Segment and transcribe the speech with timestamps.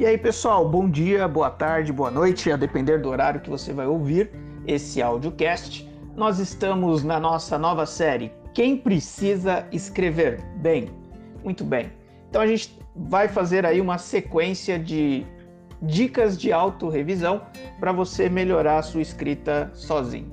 [0.00, 3.70] E aí, pessoal, bom dia, boa tarde, boa noite, a depender do horário que você
[3.70, 4.30] vai ouvir
[4.66, 5.86] esse audiocast.
[6.16, 10.88] Nós estamos na nossa nova série Quem Precisa Escrever Bem.
[11.44, 11.92] Muito bem.
[12.30, 15.26] Então a gente vai fazer aí uma sequência de
[15.82, 17.42] dicas de autorrevisão
[17.78, 20.32] para você melhorar a sua escrita sozinho.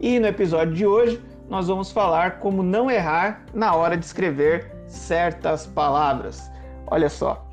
[0.00, 4.72] E no episódio de hoje nós vamos falar como não errar na hora de escrever
[4.88, 6.50] certas palavras.
[6.88, 7.45] Olha só,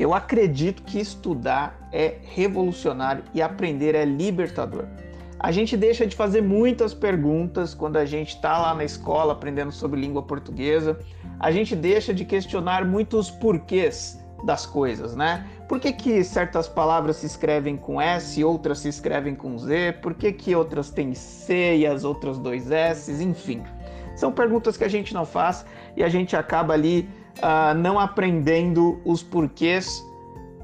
[0.00, 4.86] eu acredito que estudar é revolucionário e aprender é libertador.
[5.38, 9.72] A gente deixa de fazer muitas perguntas quando a gente está lá na escola aprendendo
[9.72, 10.98] sobre língua portuguesa.
[11.38, 15.46] A gente deixa de questionar muitos porquês das coisas, né?
[15.68, 19.98] Por que, que certas palavras se escrevem com S, outras se escrevem com Z?
[20.00, 23.12] Por que, que outras têm C e as outras dois S?
[23.22, 23.62] Enfim,
[24.16, 25.64] são perguntas que a gente não faz
[25.94, 30.04] e a gente acaba ali uh, não aprendendo os porquês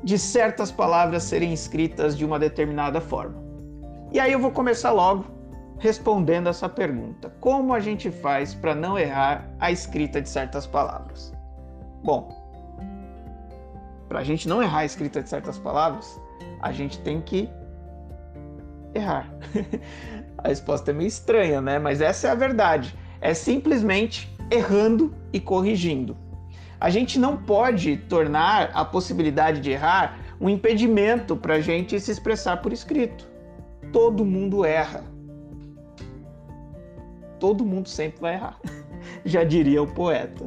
[0.03, 3.43] de certas palavras serem escritas de uma determinada forma.
[4.13, 5.25] E aí eu vou começar logo
[5.79, 11.33] respondendo essa pergunta: como a gente faz para não errar a escrita de certas palavras?
[12.03, 12.29] Bom,
[14.09, 16.21] para a gente não errar a escrita de certas palavras,
[16.61, 17.49] a gente tem que
[18.95, 19.29] errar.
[20.39, 21.79] a resposta é meio estranha, né?
[21.79, 22.97] Mas essa é a verdade.
[23.21, 26.17] É simplesmente errando e corrigindo.
[26.79, 32.11] A gente não pode tornar a possibilidade de errar um impedimento para a gente se
[32.11, 33.27] expressar por escrito.
[33.93, 35.03] Todo mundo erra.
[37.41, 38.59] Todo mundo sempre vai errar,
[39.25, 40.47] já diria o poeta.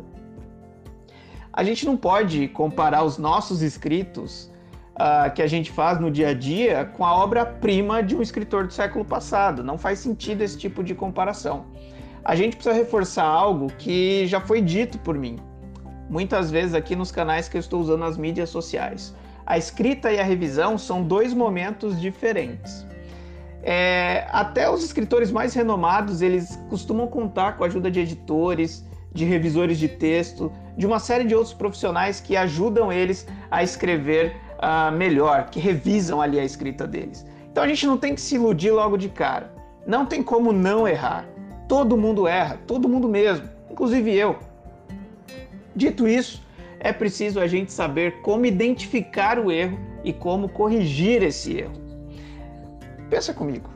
[1.52, 4.52] A gente não pode comparar os nossos escritos
[4.96, 8.68] uh, que a gente faz no dia a dia com a obra-prima de um escritor
[8.68, 9.64] do século passado.
[9.64, 11.66] Não faz sentido esse tipo de comparação.
[12.24, 15.38] A gente precisa reforçar algo que já foi dito por mim
[16.10, 19.16] muitas vezes aqui nos canais que eu estou usando nas mídias sociais.
[19.46, 22.86] A escrita e a revisão são dois momentos diferentes.
[23.62, 29.26] É, até os escritores mais renomados eles costumam contar com a ajuda de editores, de
[29.26, 34.92] revisores de texto, de uma série de outros profissionais que ajudam eles a escrever uh,
[34.92, 37.26] melhor, que revisam ali a escrita deles.
[37.52, 39.52] Então a gente não tem que se iludir logo de cara.
[39.86, 41.26] Não tem como não errar.
[41.68, 44.49] Todo mundo erra, todo mundo mesmo, inclusive eu.
[45.76, 46.42] Dito isso,
[46.80, 51.74] é preciso a gente saber como identificar o erro e como corrigir esse erro.
[53.10, 53.70] Pensa comigo.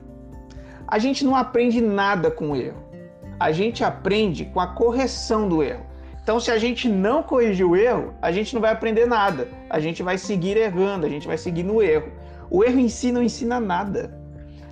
[0.88, 2.81] A gente não aprende nada com o erro.
[3.40, 5.86] A gente aprende com a correção do erro.
[6.22, 9.50] Então, se a gente não corrigir o erro, a gente não vai aprender nada.
[9.70, 12.10] A gente vai seguir errando, a gente vai seguir no erro.
[12.50, 14.18] O erro em si não ensina nada.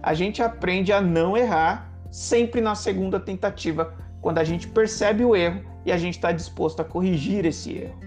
[0.02, 5.36] A gente aprende a não errar sempre na segunda tentativa, quando a gente percebe o
[5.36, 8.00] erro e a gente está disposto a corrigir esse erro.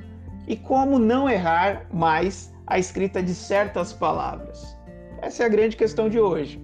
[0.47, 4.77] E como não errar mais a escrita de certas palavras?
[5.23, 6.63] Essa é a grande questão de hoje.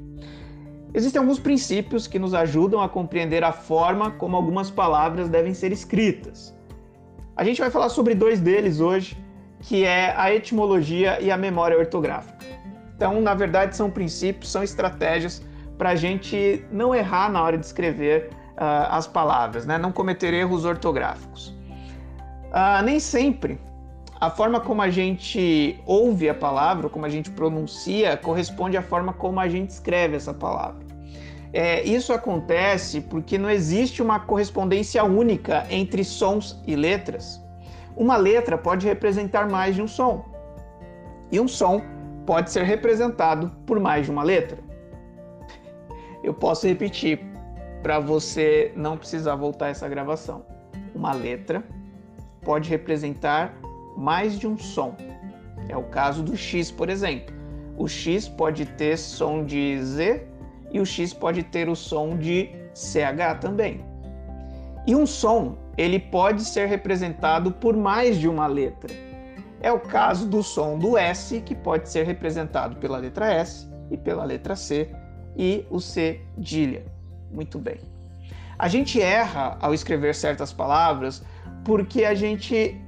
[0.93, 5.73] Existem alguns princípios que nos ajudam a compreender a forma como algumas palavras devem ser
[5.73, 6.55] escritas.
[7.37, 9.17] A gente vai falar sobre dois deles hoje,
[9.61, 12.45] que é a etimologia e a memória ortográfica.
[12.97, 15.43] Então, na verdade, são princípios, são estratégias
[15.79, 18.31] para a gente não errar na hora de escrever
[18.65, 19.79] as palavras, né?
[19.79, 21.49] não cometer erros ortográficos.
[22.51, 23.59] Uh, nem sempre
[24.21, 29.15] a forma como a gente ouve a palavra, como a gente pronuncia, corresponde à forma
[29.15, 30.85] como a gente escreve essa palavra.
[31.53, 37.43] É, isso acontece porque não existe uma correspondência única entre sons e letras.
[37.97, 40.25] Uma letra pode representar mais de um som,
[41.33, 41.81] e um som
[42.27, 44.59] pode ser representado por mais de uma letra.
[46.23, 47.30] Eu posso repetir
[47.83, 50.45] para você não precisar voltar essa gravação.
[50.95, 51.65] Uma letra
[52.43, 53.55] pode representar
[53.97, 54.95] mais de um som.
[55.69, 57.35] É o caso do X, por exemplo.
[57.77, 60.27] O X pode ter som de Z
[60.71, 63.81] e o X pode ter o som de CH também.
[64.87, 68.93] E um som, ele pode ser representado por mais de uma letra.
[69.63, 73.97] É o caso do som do S, que pode ser representado pela letra S e
[73.97, 74.91] pela letra C
[75.37, 76.85] e o C dilha.
[77.31, 77.81] Muito bem.
[78.59, 81.23] A gente erra ao escrever certas palavras
[81.65, 82.79] porque a gente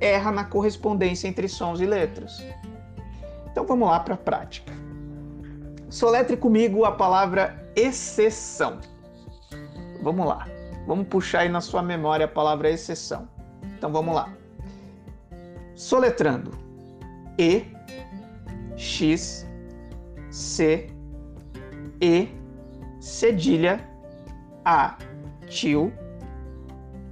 [0.00, 2.44] erra na correspondência entre sons e letras.
[3.50, 4.72] Então vamos lá para a prática.
[5.88, 8.80] Soletre comigo a palavra exceção.
[10.02, 10.46] Vamos lá.
[10.86, 13.28] Vamos puxar aí na sua memória a palavra exceção.
[13.76, 14.32] Então vamos lá.
[15.74, 16.50] Soletrando.
[17.38, 17.64] E,
[18.76, 19.46] X,
[20.30, 20.88] C,
[22.00, 22.28] E,
[23.04, 23.86] cedilha,
[24.64, 24.96] A,
[25.46, 25.92] tio,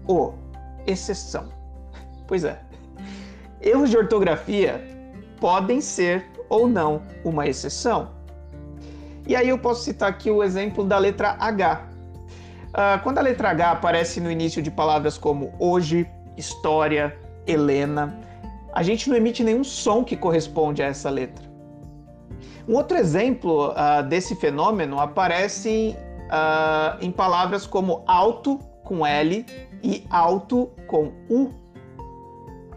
[0.08, 0.32] O,
[0.86, 1.50] exceção.
[2.26, 2.58] Pois é.
[3.60, 4.82] Erros de ortografia
[5.38, 8.10] podem ser ou não uma exceção.
[9.26, 11.86] E aí eu posso citar aqui o exemplo da letra H.
[12.68, 16.08] Uh, quando a letra H aparece no início de palavras como hoje,
[16.38, 17.14] história,
[17.46, 18.18] Helena,
[18.72, 21.51] a gente não emite nenhum som que corresponde a essa letra.
[22.68, 25.96] Um outro exemplo uh, desse fenômeno aparece
[26.28, 29.44] uh, em palavras como alto com L
[29.82, 31.50] e alto com U.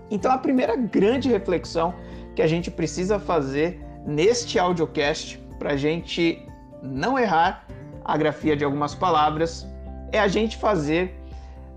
[0.09, 1.93] Então a primeira grande reflexão
[2.35, 6.47] que a gente precisa fazer neste audiocast para a gente
[6.81, 7.65] não errar
[8.03, 9.65] a grafia de algumas palavras
[10.11, 11.15] é a gente fazer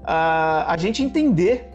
[0.03, 1.71] uh, a gente entender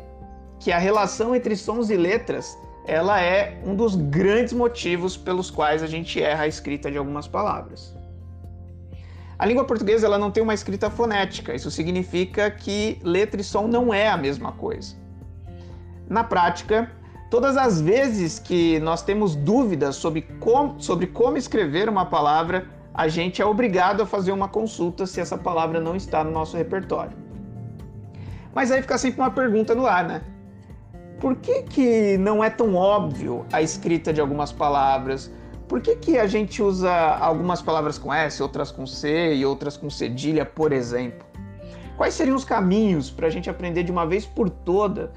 [0.59, 5.81] que a relação entre sons e letras ela é um dos grandes motivos pelos quais
[5.81, 7.95] a gente erra a escrita de algumas palavras.
[9.39, 13.67] A língua portuguesa ela não tem uma escrita fonética, isso significa que letra e som
[13.67, 14.95] não é a mesma coisa.
[16.07, 16.91] Na prática,
[17.29, 23.07] todas as vezes que nós temos dúvidas sobre como, sobre como escrever uma palavra, a
[23.07, 27.17] gente é obrigado a fazer uma consulta se essa palavra não está no nosso repertório.
[28.53, 30.21] Mas aí fica sempre uma pergunta no ar, né?
[31.23, 35.31] Por que, que não é tão óbvio a escrita de algumas palavras?
[35.69, 39.77] Por que, que a gente usa algumas palavras com S, outras com C e outras
[39.77, 41.25] com cedilha, por exemplo?
[41.95, 45.13] Quais seriam os caminhos para a gente aprender de uma vez por toda,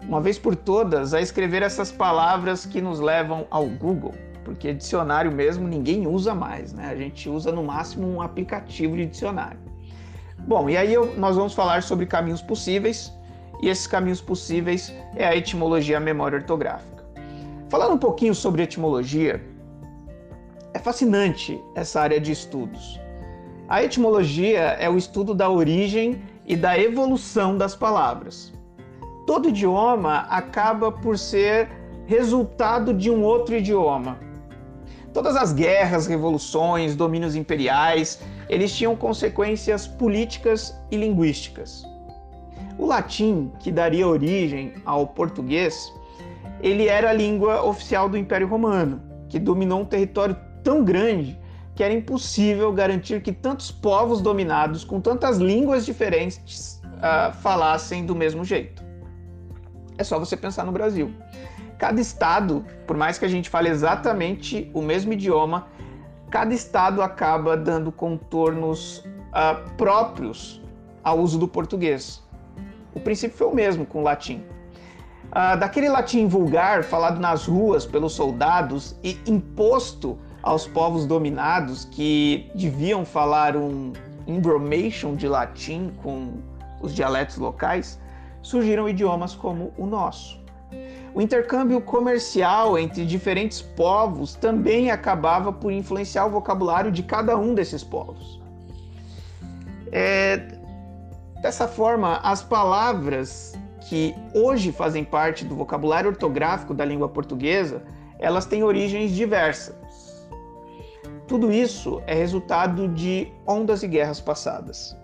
[0.00, 4.14] uma vez por todas, a escrever essas palavras que nos levam ao Google?
[4.46, 6.86] Porque dicionário mesmo ninguém usa mais, né?
[6.86, 9.60] A gente usa no máximo um aplicativo de dicionário.
[10.38, 13.12] Bom, e aí eu, nós vamos falar sobre caminhos possíveis,
[13.62, 17.04] e esses caminhos possíveis é a etimologia a memória ortográfica.
[17.68, 19.40] Falando um pouquinho sobre etimologia,
[20.74, 23.00] é fascinante essa área de estudos.
[23.68, 28.52] A etimologia é o estudo da origem e da evolução das palavras.
[29.26, 31.70] Todo idioma acaba por ser
[32.06, 34.18] resultado de um outro idioma.
[35.14, 41.86] Todas as guerras, revoluções, domínios imperiais, eles tinham consequências políticas e linguísticas.
[42.78, 45.92] O latim, que daria origem ao português,
[46.60, 51.38] ele era a língua oficial do Império Romano, que dominou um território tão grande
[51.74, 58.14] que era impossível garantir que tantos povos dominados com tantas línguas diferentes uh, falassem do
[58.14, 58.82] mesmo jeito.
[59.96, 61.12] É só você pensar no Brasil.
[61.78, 65.66] Cada estado, por mais que a gente fale exatamente o mesmo idioma,
[66.30, 70.62] cada estado acaba dando contornos uh, próprios
[71.02, 72.22] ao uso do português.
[72.94, 74.42] O princípio foi o mesmo com o latim.
[75.30, 82.50] Uh, daquele latim vulgar falado nas ruas pelos soldados e imposto aos povos dominados que
[82.54, 83.92] deviam falar um
[84.26, 86.34] embromation de latim com
[86.82, 87.98] os dialetos locais,
[88.42, 90.42] surgiram idiomas como o nosso.
[91.14, 97.54] O intercâmbio comercial entre diferentes povos também acabava por influenciar o vocabulário de cada um
[97.54, 98.40] desses povos.
[99.92, 100.58] É,
[101.42, 107.82] dessa forma, as palavras que hoje fazem parte do vocabulário ortográfico da língua portuguesa,
[108.18, 109.74] elas têm origens diversas.
[111.26, 114.96] Tudo isso é resultado de ondas e guerras passadas.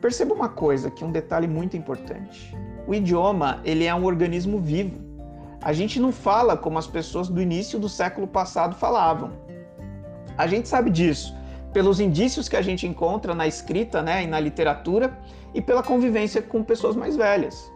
[0.00, 2.54] Perceba uma coisa, que é um detalhe muito importante.
[2.86, 5.00] O idioma, ele é um organismo vivo.
[5.62, 9.32] A gente não fala como as pessoas do início do século passado falavam.
[10.36, 11.35] A gente sabe disso
[11.76, 15.14] pelos indícios que a gente encontra na escrita né, e na literatura
[15.52, 17.70] e pela convivência com pessoas mais velhas.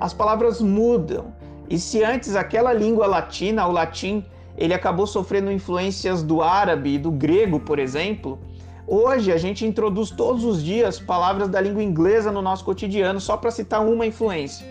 [0.00, 1.32] As palavras mudam,
[1.70, 4.24] e se antes aquela língua latina, o latim,
[4.58, 8.36] ele acabou sofrendo influências do árabe e do grego, por exemplo.
[8.84, 13.36] Hoje a gente introduz todos os dias palavras da língua inglesa no nosso cotidiano, só
[13.36, 14.66] para citar uma influência.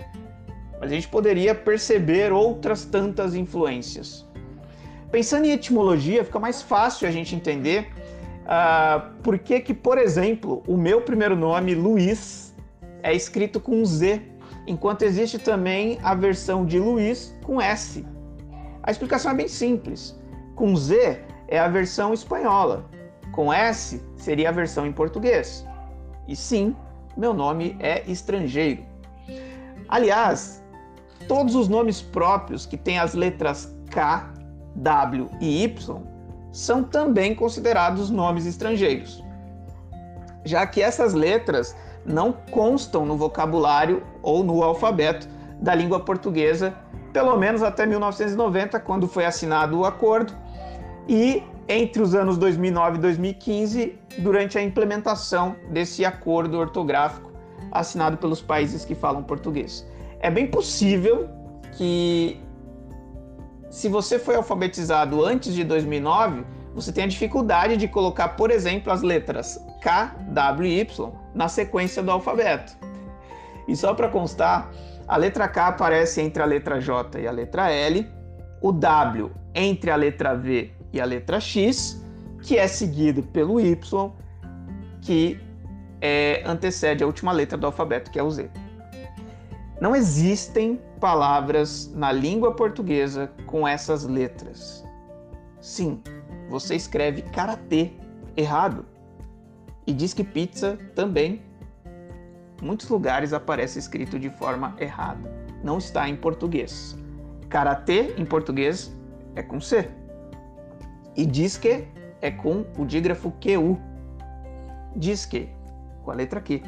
[0.81, 4.25] Mas a gente poderia perceber outras tantas influências.
[5.09, 7.89] Pensando em etimologia, fica mais fácil a gente entender
[8.45, 12.55] uh, por que, que, por exemplo, o meu primeiro nome, Luiz,
[13.03, 14.21] é escrito com Z,
[14.67, 18.05] enquanto existe também a versão de Luiz com S.
[18.83, 20.19] A explicação é bem simples.
[20.55, 22.89] Com Z é a versão espanhola,
[23.31, 25.65] com S seria a versão em português.
[26.27, 26.75] E sim,
[27.17, 28.83] meu nome é estrangeiro.
[29.87, 30.63] Aliás,
[31.27, 34.33] todos os nomes próprios que têm as letras K,
[34.75, 36.14] W e Y
[36.55, 39.23] são também considerados nomes estrangeiros,
[40.45, 45.27] já que essas letras não constam no vocabulário ou no alfabeto
[45.59, 46.73] da língua portuguesa
[47.15, 50.33] pelo menos até 1990, quando foi assinado o acordo,
[51.07, 57.31] e entre os anos 2009 e 2015, durante a implementação desse acordo ortográfico
[57.71, 59.87] assinado pelos países que falam português.
[60.19, 61.29] É bem possível
[61.77, 62.37] que
[63.75, 68.89] se você foi alfabetizado antes de 2009, você tem a dificuldade de colocar, por exemplo,
[68.89, 72.73] as letras K, W e Y na sequência do alfabeto.
[73.67, 74.71] E só para constar,
[75.05, 78.07] a letra K aparece entre a letra J e a letra L,
[78.61, 82.01] o W entre a letra V e a letra X,
[82.43, 84.11] que é seguido pelo Y,
[85.01, 85.37] que
[85.99, 88.49] é, antecede a última letra do alfabeto, que é o Z.
[89.81, 94.83] Não existem palavras na língua portuguesa com essas letras.
[95.61, 96.01] Sim,
[96.49, 97.91] você escreve karatê
[98.35, 98.87] errado.
[99.85, 101.43] E diz que pizza também.
[102.59, 105.31] Muitos lugares aparece escrito de forma errada.
[105.63, 106.97] Não está em português.
[107.49, 108.91] Karatê em português
[109.35, 109.87] é com C.
[111.15, 111.87] E diz que
[112.19, 113.79] é com o dígrafo QU.
[114.95, 115.49] Diz que
[116.03, 116.63] com a letra Q.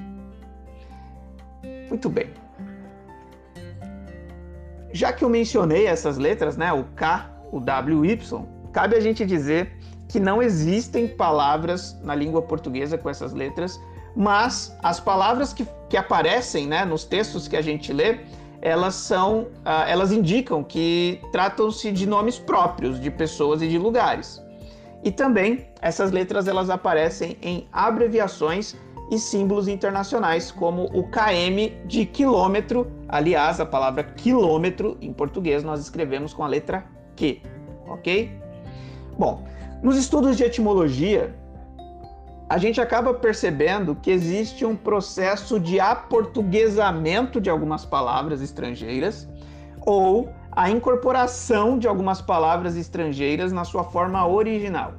[1.89, 2.47] Muito bem.
[4.94, 9.00] Já que eu mencionei essas letras, né, o K, o W, o Y, cabe a
[9.00, 9.77] gente dizer
[10.08, 13.79] que não existem palavras na língua portuguesa com essas letras,
[14.15, 18.20] mas as palavras que, que aparecem né, nos textos que a gente lê,
[18.62, 24.41] elas são, uh, elas indicam que tratam-se de nomes próprios de pessoas e de lugares.
[25.03, 28.75] E também essas letras elas aparecem em abreviações
[29.12, 32.91] e símbolos internacionais, como o KM de quilômetro.
[33.10, 36.86] Aliás, a palavra quilômetro em português nós escrevemos com a letra
[37.16, 37.42] Q,
[37.88, 38.32] ok?
[39.18, 39.46] Bom,
[39.82, 41.34] nos estudos de etimologia,
[42.50, 49.28] a gente acaba percebendo que existe um processo de aportuguesamento de algumas palavras estrangeiras
[49.86, 54.94] ou a incorporação de algumas palavras estrangeiras na sua forma original.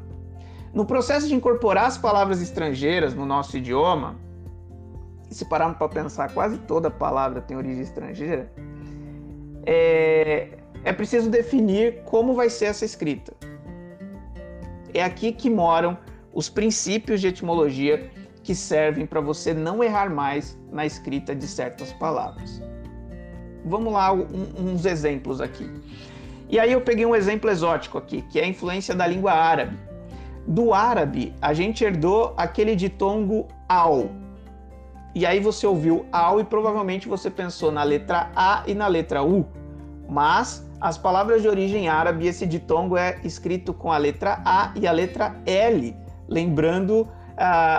[0.72, 4.16] No processo de incorporar as palavras estrangeiras no nosso idioma,
[5.30, 8.50] e se pararmos para pensar, quase toda palavra tem origem estrangeira,
[9.66, 13.32] é, é preciso definir como vai ser essa escrita.
[14.94, 15.98] É aqui que moram
[16.32, 18.10] os princípios de etimologia
[18.42, 22.62] que servem para você não errar mais na escrita de certas palavras.
[23.64, 25.70] Vamos lá, um, uns exemplos aqui.
[26.48, 29.76] E aí eu peguei um exemplo exótico aqui, que é a influência da língua árabe.
[30.46, 34.10] Do árabe, a gente herdou aquele ditongo ao.
[35.18, 39.20] E aí você ouviu ao e provavelmente você pensou na letra A e na letra
[39.20, 39.44] U.
[40.08, 44.86] Mas as palavras de origem árabe, esse ditongo é escrito com a letra A e
[44.86, 45.96] a letra L,
[46.28, 47.08] lembrando uh,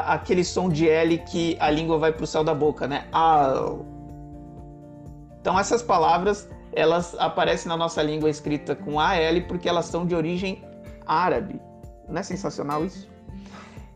[0.07, 3.07] aquele som de L que a língua vai para o céu da boca, né?
[3.13, 3.85] Al.
[5.39, 10.13] Então essas palavras elas aparecem na nossa língua escrita com AL porque elas são de
[10.13, 10.61] origem
[11.07, 11.61] árabe.
[12.05, 13.08] Não é sensacional isso?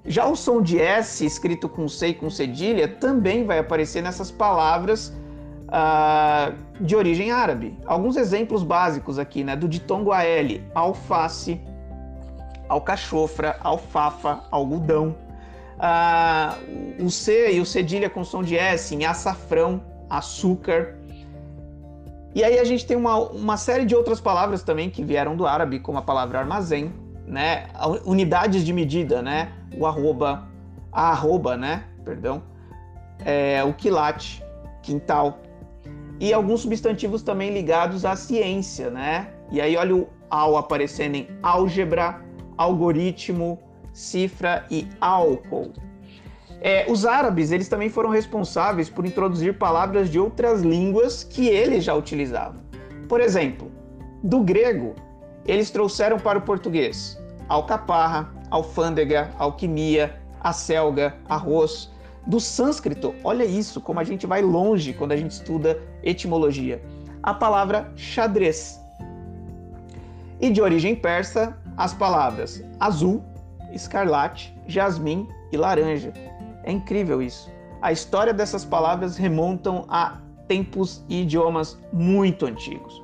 [0.05, 4.29] Já o som de S, escrito com C e com cedilha, também vai aparecer nessas
[4.29, 5.13] palavras
[5.69, 7.77] uh, de origem árabe.
[7.85, 9.55] Alguns exemplos básicos aqui, né?
[9.55, 11.59] Do ditongo AL, alface,
[12.67, 15.15] alcachofra, alfafa, algodão.
[15.77, 20.95] Uh, o C e o cedilha com som de S em açafrão, açúcar.
[22.35, 25.45] E aí a gente tem uma, uma série de outras palavras também que vieram do
[25.45, 26.91] árabe, como a palavra armazém,
[27.25, 27.67] né?
[28.05, 29.51] Unidades de medida, né?
[29.77, 30.47] O arroba,
[30.91, 31.83] a arroba, né?
[32.03, 32.43] Perdão.
[33.25, 34.43] É, o quilate,
[34.81, 35.39] quintal.
[36.19, 39.29] E alguns substantivos também ligados à ciência, né?
[39.51, 42.19] E aí olha o ao aparecendo em álgebra,
[42.57, 43.59] algoritmo,
[43.93, 45.71] cifra e álcool.
[46.59, 51.83] É, os árabes eles também foram responsáveis por introduzir palavras de outras línguas que eles
[51.83, 52.61] já utilizavam.
[53.07, 53.71] Por exemplo,
[54.23, 54.95] do grego
[55.45, 61.91] eles trouxeram para o português alcaparra, alfândega, alquimia, acelga, arroz.
[62.25, 66.81] Do sânscrito, olha isso, como a gente vai longe quando a gente estuda etimologia.
[67.21, 68.79] A palavra xadrez.
[70.39, 73.23] E de origem persa, as palavras azul,
[73.71, 76.13] escarlate, jasmim e laranja.
[76.63, 77.51] É incrível isso.
[77.81, 83.01] A história dessas palavras remontam a tempos e idiomas muito antigos.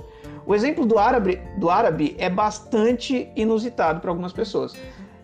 [0.50, 4.74] O exemplo do árabe, do árabe é bastante inusitado para algumas pessoas,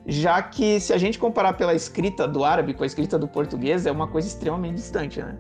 [0.05, 3.87] já que se a gente comparar pela escrita do árabe com a escrita do português,
[3.87, 5.35] é uma coisa extremamente distante, né?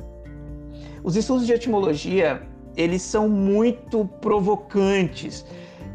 [1.03, 2.41] Os estudos de etimologia,
[2.75, 5.45] eles são muito provocantes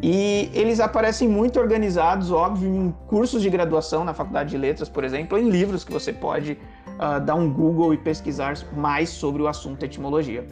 [0.00, 5.02] e eles aparecem muito organizados, óbvio, em cursos de graduação na Faculdade de Letras, por
[5.02, 9.48] exemplo, em livros que você pode uh, dar um Google e pesquisar mais sobre o
[9.48, 10.46] assunto etimologia.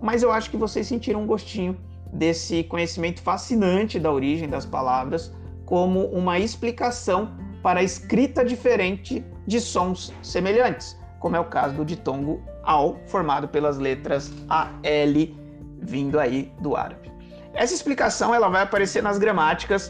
[0.00, 1.76] Mas eu acho que vocês sentiram um gostinho
[2.12, 5.32] desse conhecimento fascinante da origem das palavras
[5.64, 11.84] como uma explicação para a escrita diferente de sons semelhantes, como é o caso do
[11.84, 15.34] ditongo ao, formado pelas letras AL,
[15.80, 17.10] vindo aí do árabe.
[17.54, 19.88] Essa explicação ela vai aparecer nas gramáticas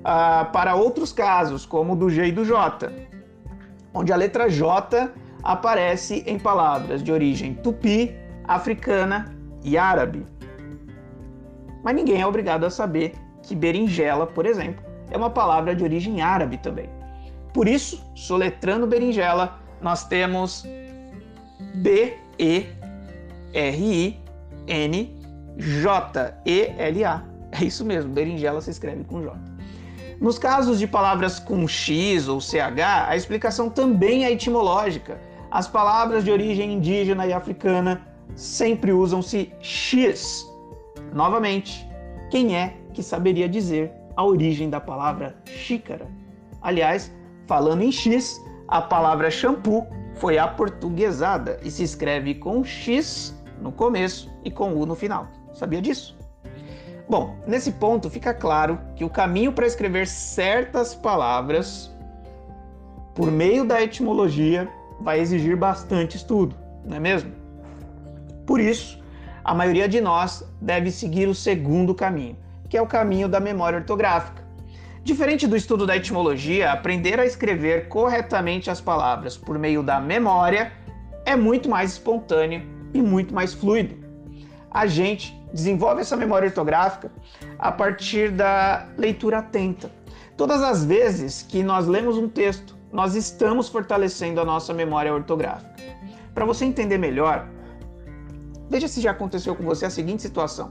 [0.00, 2.90] uh, para outros casos, como do G e do J,
[3.92, 5.10] onde a letra J
[5.42, 8.14] aparece em palavras de origem tupi,
[8.46, 10.24] africana e árabe.
[11.82, 16.20] Mas ninguém é obrigado a saber que berinjela, por exemplo, é uma palavra de origem
[16.20, 16.88] árabe também.
[17.52, 20.66] Por isso, soletrando berinjela, nós temos
[21.76, 22.66] B E
[23.52, 24.20] R I
[24.66, 25.16] N
[25.56, 27.24] J E L A.
[27.52, 29.34] É isso mesmo, berinjela se escreve com J.
[30.20, 35.18] Nos casos de palavras com X ou CH, a explicação também é etimológica.
[35.50, 38.02] As palavras de origem indígena e africana
[38.34, 40.44] sempre usam-se X.
[41.12, 41.88] Novamente,
[42.30, 46.06] quem é que saberia dizer a origem da palavra xícara?
[46.60, 47.12] Aliás,
[47.46, 49.86] falando em X, a palavra shampoo
[50.16, 55.28] foi aportuguesada e se escreve com X no começo e com U no final.
[55.54, 56.16] Sabia disso?
[57.08, 61.90] Bom, nesse ponto fica claro que o caminho para escrever certas palavras
[63.14, 64.68] por meio da etimologia
[65.00, 67.32] vai exigir bastante estudo, não é mesmo?
[68.46, 69.02] Por isso,
[69.44, 72.36] a maioria de nós deve seguir o segundo caminho,
[72.68, 74.46] que é o caminho da memória ortográfica.
[75.02, 80.72] Diferente do estudo da etimologia, aprender a escrever corretamente as palavras por meio da memória
[81.24, 83.96] é muito mais espontâneo e muito mais fluido.
[84.70, 87.10] A gente desenvolve essa memória ortográfica
[87.58, 89.90] a partir da leitura atenta.
[90.36, 95.74] Todas as vezes que nós lemos um texto, nós estamos fortalecendo a nossa memória ortográfica.
[96.34, 97.48] Para você entender melhor,
[98.68, 100.70] veja se já aconteceu com você a seguinte situação: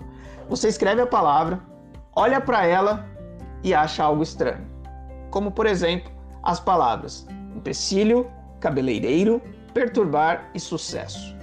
[0.50, 1.60] você escreve a palavra,
[2.16, 3.08] olha para ela
[3.64, 4.66] e acha algo estranho.
[5.30, 6.12] Como, por exemplo,
[6.44, 7.28] as palavras
[7.58, 9.42] empecilho, cabeleireiro,
[9.74, 11.36] perturbar e sucesso.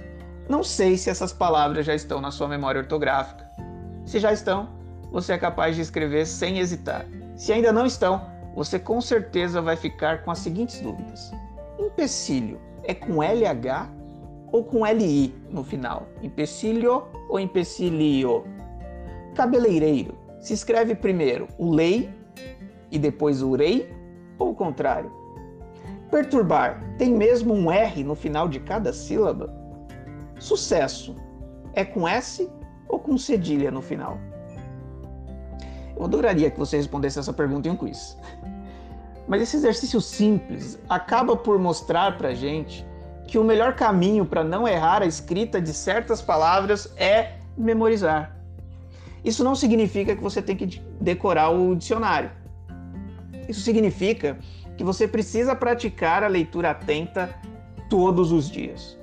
[0.49, 3.45] Não sei se essas palavras já estão na sua memória ortográfica.
[4.05, 4.69] Se já estão,
[5.11, 7.05] você é capaz de escrever sem hesitar.
[7.35, 11.31] Se ainda não estão, você com certeza vai ficar com as seguintes dúvidas:
[11.79, 13.89] empecilho é com LH
[14.55, 16.07] ou com LI no final?
[16.23, 18.45] Empecilho ou empecilio?
[19.35, 22.09] Cabeleireiro se escreve primeiro o lei
[22.89, 23.93] e depois o rei
[24.39, 25.11] ou o contrário?
[26.09, 29.53] Perturbar tem mesmo um R no final de cada sílaba?
[30.39, 31.13] Sucesso
[31.73, 32.49] é com S
[32.87, 34.17] ou com cedilha no final?
[35.97, 38.17] Eu adoraria que você respondesse essa pergunta em um quiz.
[39.27, 42.85] Mas esse exercício simples acaba por mostrar para gente
[43.27, 48.35] que o melhor caminho para não errar a escrita de certas palavras é memorizar.
[49.23, 52.29] Isso não significa que você tem que decorar o dicionário.
[53.49, 54.37] Isso significa
[54.77, 57.33] que você precisa praticar a leitura atenta
[57.89, 58.97] todos os dias.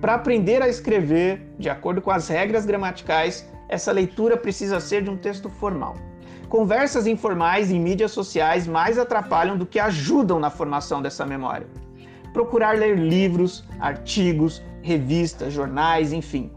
[0.00, 5.10] Para aprender a escrever de acordo com as regras gramaticais, essa leitura precisa ser de
[5.10, 5.96] um texto formal.
[6.48, 11.66] Conversas informais em mídias sociais mais atrapalham do que ajudam na formação dessa memória.
[12.32, 16.50] Procurar ler livros, artigos, revistas, jornais, enfim,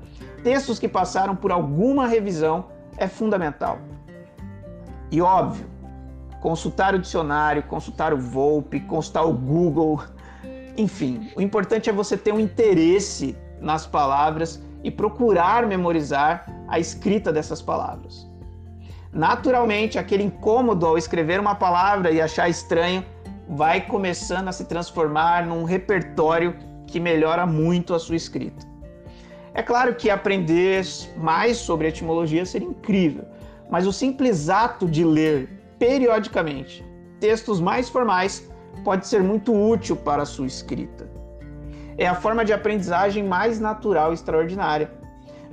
[0.43, 2.65] textos que passaram por alguma revisão
[2.97, 3.79] é fundamental.
[5.11, 5.65] E óbvio,
[6.39, 10.01] consultar o dicionário, consultar o Volpe, consultar o Google,
[10.77, 17.31] enfim, o importante é você ter um interesse nas palavras e procurar memorizar a escrita
[17.31, 18.27] dessas palavras.
[19.13, 23.03] Naturalmente, aquele incômodo ao escrever uma palavra e achar estranho
[23.51, 26.55] vai começando a se transformar num repertório
[26.87, 28.65] que melhora muito a sua escrita.
[29.53, 30.85] É claro que aprender
[31.17, 33.25] mais sobre etimologia seria incrível,
[33.69, 36.85] mas o simples ato de ler periodicamente
[37.19, 38.49] textos mais formais
[38.83, 41.07] pode ser muito útil para a sua escrita.
[41.97, 44.91] É a forma de aprendizagem mais natural e extraordinária.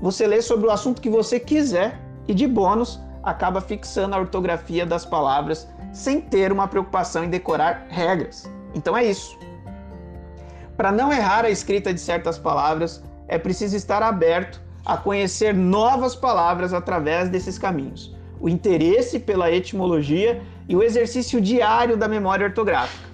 [0.00, 4.86] Você lê sobre o assunto que você quiser e, de bônus, acaba fixando a ortografia
[4.86, 8.48] das palavras sem ter uma preocupação em decorar regras.
[8.72, 9.36] Então é isso.
[10.76, 16.14] Para não errar a escrita de certas palavras, é preciso estar aberto a conhecer novas
[16.14, 18.14] palavras através desses caminhos.
[18.40, 23.08] O interesse pela etimologia e o exercício diário da memória ortográfica.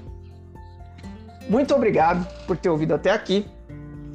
[1.48, 3.46] Muito obrigado por ter ouvido até aqui.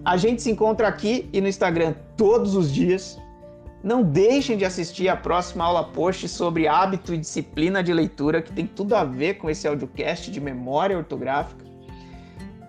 [0.05, 3.19] A gente se encontra aqui e no Instagram todos os dias.
[3.81, 8.51] Não deixem de assistir a próxima aula post sobre hábito e disciplina de leitura, que
[8.51, 11.63] tem tudo a ver com esse audiocast de memória ortográfica.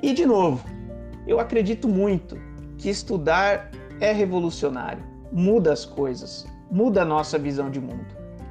[0.01, 0.65] E de novo,
[1.27, 2.39] eu acredito muito
[2.79, 3.71] que estudar
[4.01, 8.07] é revolucionário, muda as coisas, muda a nossa visão de mundo.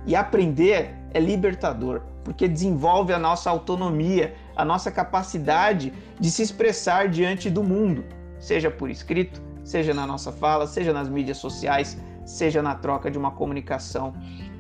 [0.06, 7.08] E aprender é libertador, porque desenvolve a nossa autonomia, a nossa capacidade de se expressar
[7.08, 8.04] diante do mundo,
[8.38, 11.98] seja por escrito, seja na nossa fala, seja nas mídias sociais,
[12.30, 14.14] seja na troca de uma comunicação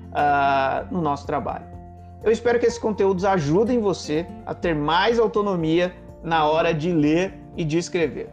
[0.10, 1.65] uh, no nosso trabalho.
[2.23, 7.34] Eu espero que esses conteúdos ajudem você a ter mais autonomia na hora de ler
[7.55, 8.29] e de escrever.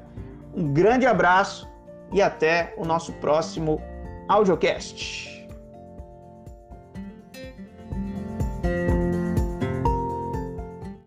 [0.54, 1.68] Um grande abraço
[2.12, 3.80] e até o nosso próximo
[4.28, 5.35] audiocast.